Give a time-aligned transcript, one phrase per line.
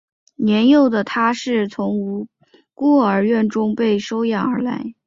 [0.37, 2.27] 年幼的他是从
[2.73, 4.95] 孤儿院中被收养而来。